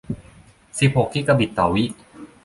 [0.79, 1.83] สิบหกกิกะบิตต่อวิ